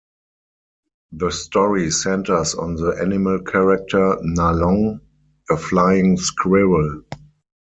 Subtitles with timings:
[1.11, 4.99] The story centers on the animal character Nalong,
[5.51, 7.03] a flying squirrel.